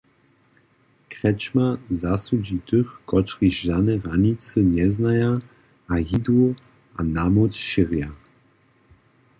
Kretschmer 1.11 1.77
zasudźi 2.01 2.57
tych, 2.69 2.87
kotřiž 3.09 3.55
žane 3.67 3.93
hranicy 4.03 4.57
njeznaja 4.75 5.31
a 5.93 5.95
hidu 6.07 6.41
a 6.99 7.01
namóc 7.15 7.51
šěrja. 7.69 8.09